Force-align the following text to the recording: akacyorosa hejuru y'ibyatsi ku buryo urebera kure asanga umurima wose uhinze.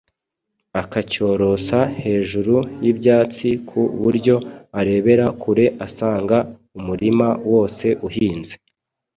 akacyorosa 0.81 1.79
hejuru 2.01 2.55
y'ibyatsi 2.83 3.47
ku 3.67 3.81
buryo 4.01 4.35
urebera 4.79 5.25
kure 5.41 5.65
asanga 5.85 6.37
umurima 6.77 7.27
wose 7.51 7.85
uhinze. 8.07 8.53